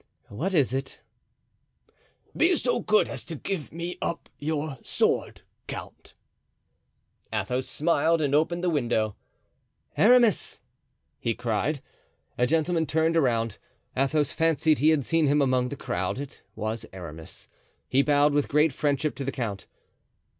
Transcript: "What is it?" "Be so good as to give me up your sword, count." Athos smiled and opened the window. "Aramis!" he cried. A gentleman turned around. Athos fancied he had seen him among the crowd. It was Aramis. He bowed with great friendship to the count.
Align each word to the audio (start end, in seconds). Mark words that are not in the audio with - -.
"What 0.29 0.55
is 0.55 0.73
it?" 0.73 0.99
"Be 2.35 2.55
so 2.55 2.79
good 2.79 3.07
as 3.07 3.23
to 3.25 3.35
give 3.35 3.71
me 3.71 3.99
up 4.01 4.29
your 4.39 4.79
sword, 4.81 5.43
count." 5.67 6.15
Athos 7.31 7.67
smiled 7.67 8.19
and 8.19 8.33
opened 8.33 8.63
the 8.63 8.69
window. 8.71 9.15
"Aramis!" 9.95 10.59
he 11.19 11.35
cried. 11.35 11.83
A 12.35 12.47
gentleman 12.47 12.87
turned 12.87 13.15
around. 13.15 13.59
Athos 13.95 14.31
fancied 14.31 14.79
he 14.79 14.89
had 14.89 15.05
seen 15.05 15.27
him 15.27 15.39
among 15.39 15.69
the 15.69 15.75
crowd. 15.75 16.17
It 16.19 16.41
was 16.55 16.83
Aramis. 16.91 17.47
He 17.87 18.01
bowed 18.01 18.33
with 18.33 18.47
great 18.49 18.73
friendship 18.73 19.13
to 19.17 19.23
the 19.23 19.31
count. 19.31 19.67